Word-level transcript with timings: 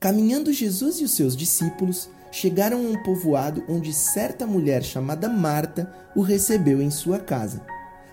Caminhando 0.00 0.50
Jesus 0.50 0.98
e 0.98 1.04
os 1.04 1.10
seus 1.10 1.36
discípulos 1.36 2.08
chegaram 2.32 2.78
a 2.78 2.88
um 2.88 3.02
povoado 3.02 3.62
onde 3.68 3.92
certa 3.92 4.46
mulher 4.46 4.82
chamada 4.82 5.28
Marta 5.28 5.92
o 6.16 6.22
recebeu 6.22 6.80
em 6.80 6.90
sua 6.90 7.18
casa. 7.18 7.60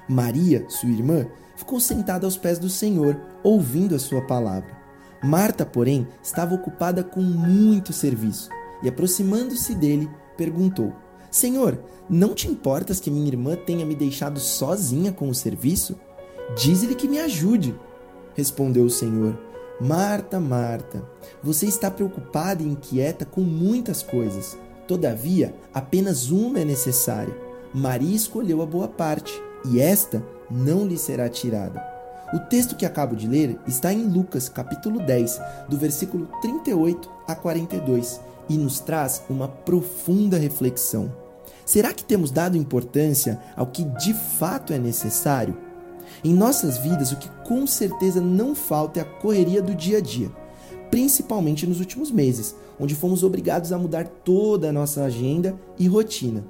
Maria, 0.05 0.65
sua 0.67 0.89
irmã, 0.89 1.25
ficou 1.55 1.79
sentada 1.79 2.27
aos 2.27 2.35
pés 2.35 2.59
do 2.59 2.69
Senhor, 2.69 3.17
ouvindo 3.41 3.95
a 3.95 3.99
sua 3.99 4.21
palavra. 4.21 4.75
Marta, 5.23 5.65
porém, 5.65 6.05
estava 6.21 6.55
ocupada 6.55 7.05
com 7.05 7.21
muito 7.21 7.93
serviço 7.93 8.49
e, 8.83 8.89
aproximando-se 8.89 9.73
dele, 9.73 10.09
perguntou: 10.35 10.93
Senhor, 11.31 11.81
não 12.09 12.35
te 12.35 12.49
importas 12.49 12.99
que 12.99 13.09
minha 13.09 13.29
irmã 13.29 13.55
tenha 13.55 13.85
me 13.85 13.95
deixado 13.95 14.41
sozinha 14.41 15.13
com 15.13 15.29
o 15.29 15.35
serviço? 15.35 15.97
Diz-lhe 16.57 16.95
que 16.95 17.07
me 17.07 17.19
ajude. 17.19 17.73
Respondeu 18.35 18.83
o 18.83 18.89
Senhor: 18.89 19.46
Marta, 19.79 20.39
Marta, 20.39 21.03
você 21.43 21.67
está 21.67 21.91
preocupada 21.91 22.63
e 22.63 22.67
inquieta 22.67 23.25
com 23.25 23.41
muitas 23.41 24.01
coisas. 24.01 24.57
Todavia, 24.87 25.53
apenas 25.71 26.31
uma 26.31 26.59
é 26.59 26.65
necessária. 26.65 27.35
Maria 27.71 28.15
escolheu 28.15 28.63
a 28.63 28.65
boa 28.65 28.87
parte, 28.87 29.31
e 29.65 29.79
esta 29.79 30.23
não 30.49 30.87
lhe 30.87 30.97
será 30.97 31.29
tirada. 31.29 31.85
O 32.33 32.39
texto 32.39 32.75
que 32.75 32.87
acabo 32.87 33.15
de 33.15 33.27
ler 33.27 33.59
está 33.67 33.93
em 33.93 34.03
Lucas, 34.03 34.49
capítulo 34.49 34.99
10, 34.99 35.39
do 35.69 35.77
versículo 35.77 36.27
38 36.41 37.07
a 37.27 37.35
42, 37.35 38.19
e 38.49 38.57
nos 38.57 38.79
traz 38.79 39.21
uma 39.29 39.47
profunda 39.47 40.39
reflexão. 40.39 41.13
Será 41.63 41.93
que 41.93 42.03
temos 42.03 42.31
dado 42.31 42.57
importância 42.57 43.39
ao 43.55 43.67
que 43.67 43.83
de 43.83 44.13
fato 44.13 44.73
é 44.73 44.79
necessário? 44.79 45.55
Em 46.23 46.33
nossas 46.33 46.77
vidas, 46.77 47.11
o 47.11 47.17
que 47.17 47.29
com 47.45 47.65
certeza 47.65 48.19
não 48.19 48.55
falta 48.55 48.99
é 48.99 49.03
a 49.03 49.05
correria 49.05 49.61
do 49.61 49.75
dia 49.75 49.97
a 49.97 50.01
dia, 50.01 50.31
principalmente 50.89 51.67
nos 51.67 51.79
últimos 51.79 52.11
meses, 52.11 52.55
onde 52.79 52.95
fomos 52.95 53.23
obrigados 53.23 53.71
a 53.71 53.77
mudar 53.77 54.07
toda 54.07 54.69
a 54.69 54.73
nossa 54.73 55.03
agenda 55.03 55.55
e 55.77 55.87
rotina. 55.87 56.43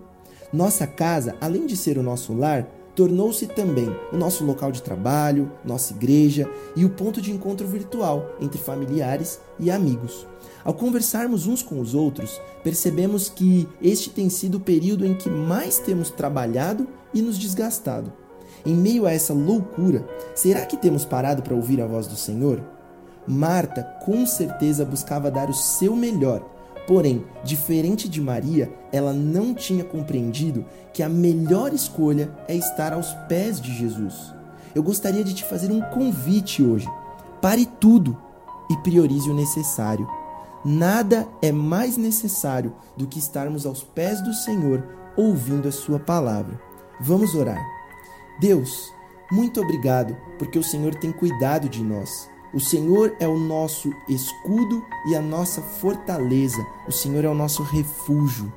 Nossa 0.52 0.88
casa, 0.88 1.36
além 1.42 1.66
de 1.66 1.76
ser 1.76 1.98
o 1.98 2.04
nosso 2.04 2.34
lar, 2.34 2.68
tornou-se 2.96 3.46
também 3.46 3.96
o 4.12 4.18
nosso 4.18 4.44
local 4.44 4.72
de 4.72 4.82
trabalho, 4.82 5.52
nossa 5.64 5.94
igreja 5.94 6.50
e 6.76 6.84
o 6.84 6.90
ponto 6.90 7.22
de 7.22 7.32
encontro 7.32 7.68
virtual 7.68 8.36
entre 8.42 8.58
familiares 8.58 9.40
e 9.60 9.70
amigos. 9.70 10.26
Ao 10.64 10.74
conversarmos 10.74 11.46
uns 11.46 11.62
com 11.62 11.80
os 11.80 11.94
outros, 11.94 12.42
percebemos 12.64 13.30
que 13.30 13.68
este 13.82 14.10
tem 14.10 14.30
sido 14.30 14.56
o 14.56 14.60
período 14.60 15.06
em 15.06 15.14
que 15.14 15.30
mais 15.30 15.78
temos 15.78 16.10
trabalhado 16.10 16.88
e 17.14 17.22
nos 17.22 17.38
desgastado. 17.38 18.12
Em 18.68 18.76
meio 18.76 19.08
a 19.08 19.12
essa 19.12 19.34
loucura, 19.34 20.06
será 20.36 20.64
que 20.66 20.78
temos 20.78 21.06
parado 21.06 21.42
para 21.42 21.56
ouvir 21.56 21.82
a 21.82 21.88
voz 21.88 22.06
do 22.06 22.16
Senhor? 22.16 22.62
Marta 23.26 23.82
com 24.06 24.28
certeza 24.28 24.86
buscava 24.86 25.32
dar 25.32 25.50
o 25.50 25.54
seu 25.54 25.96
melhor 25.96 26.44
Porém, 26.88 27.26
diferente 27.44 28.08
de 28.08 28.22
Maria, 28.22 28.72
ela 28.94 29.12
não 29.12 29.54
tinha 29.54 29.84
compreendido 29.84 30.66
que 30.94 31.04
a 31.04 31.10
melhor 31.10 31.74
escolha 31.74 32.32
é 32.48 32.56
estar 32.56 32.94
aos 32.94 33.14
pés 33.28 33.60
de 33.60 33.78
Jesus. 33.78 34.34
Eu 34.74 34.82
gostaria 34.82 35.24
de 35.24 35.34
te 35.34 35.44
fazer 35.44 35.70
um 35.70 35.82
convite 35.82 36.64
hoje. 36.64 36.88
Pare 37.42 37.66
tudo 37.66 38.18
e 38.72 38.78
priorize 38.78 39.30
o 39.30 39.36
necessário. 39.36 40.08
Nada 40.64 41.28
é 41.42 41.52
mais 41.52 41.98
necessário 41.98 42.74
do 42.96 43.06
que 43.06 43.20
estarmos 43.20 43.66
aos 43.66 43.84
pés 43.84 44.22
do 44.22 44.34
Senhor 44.34 44.82
ouvindo 45.18 45.68
a 45.68 45.72
Sua 45.74 46.00
palavra. 46.00 46.60
Vamos 47.02 47.36
orar. 47.36 47.77
Deus, 48.40 48.94
muito 49.32 49.62
obrigado 49.62 50.16
porque 50.38 50.60
o 50.60 50.64
Senhor 50.64 50.96
tem 50.96 51.12
cuidado 51.12 51.68
de 51.68 51.84
nós. 51.84 52.30
O 52.54 52.60
Senhor 52.60 53.16
é 53.20 53.28
o 53.28 53.38
nosso 53.38 53.92
escudo 54.08 54.86
e 55.08 55.16
a 55.16 55.22
nossa 55.22 55.62
fortaleza. 55.62 56.66
O 56.88 56.92
Senhor 56.92 57.26
é 57.26 57.28
o 57.28 57.34
nosso 57.34 57.62
refúgio. 57.62 58.52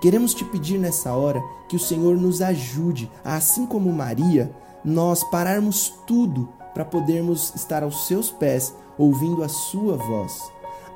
Queremos 0.00 0.34
te 0.34 0.44
pedir 0.44 0.78
nessa 0.78 1.12
hora 1.12 1.42
que 1.68 1.76
o 1.76 1.80
Senhor 1.80 2.16
nos 2.16 2.42
ajude, 2.42 3.10
a, 3.22 3.36
assim 3.36 3.66
como 3.66 3.92
Maria, 3.92 4.50
nós 4.84 5.22
pararmos 5.22 5.92
tudo 6.06 6.48
para 6.74 6.84
podermos 6.84 7.54
estar 7.54 7.82
aos 7.82 8.06
seus 8.06 8.30
pés, 8.30 8.74
ouvindo 8.98 9.44
a 9.44 9.48
sua 9.48 9.96
voz. 9.96 10.50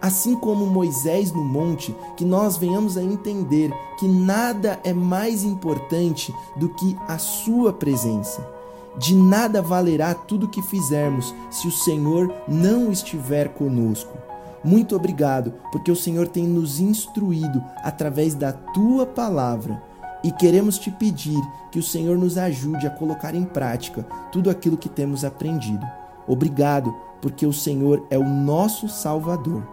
Assim 0.05 0.37
como 0.37 0.67
Moisés 0.67 1.33
no 1.33 1.43
monte, 1.43 1.97
que 2.15 2.27
nós 2.27 2.59
venhamos 2.59 2.99
a 2.99 3.03
entender 3.03 3.73
que 3.99 4.07
nada 4.07 4.79
é 4.85 4.93
mais 4.93 5.43
importante 5.45 6.31
do 6.55 6.69
que 6.69 6.95
a 7.09 7.17
sua 7.17 7.73
presença. 7.73 8.47
De 8.99 9.15
nada 9.15 9.63
valerá 9.63 10.13
tudo 10.13 10.45
o 10.45 10.49
que 10.51 10.61
fizermos 10.61 11.35
se 11.51 11.67
o 11.67 11.73
Senhor 11.73 12.31
não 12.47 12.93
estiver 12.93 13.55
conosco. 13.55 14.13
Muito 14.63 14.95
obrigado, 14.95 15.55
porque 15.73 15.91
o 15.91 15.97
Senhor 15.97 16.29
tem 16.29 16.45
nos 16.45 16.81
instruído 16.81 17.65
através 17.83 18.35
da 18.35 18.53
tua 18.53 19.07
palavra. 19.07 19.83
E 20.23 20.31
queremos 20.31 20.77
te 20.77 20.91
pedir 20.91 21.41
que 21.73 21.79
o 21.79 21.83
Senhor 21.83 22.19
nos 22.19 22.37
ajude 22.37 22.87
a 22.87 22.91
colocar 22.91 23.35
em 23.35 23.45
prática 23.45 24.03
tudo 24.31 24.51
aquilo 24.51 24.77
que 24.77 24.91
temos 24.91 25.25
aprendido. 25.25 25.87
Obrigado, 26.29 26.95
porque 27.23 27.47
o 27.47 27.55
Senhor 27.55 28.07
é 28.11 28.19
o 28.19 28.29
nosso 28.29 28.87
Salvador. 28.87 29.73